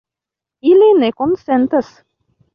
[0.69, 1.93] Ili ne konsentas.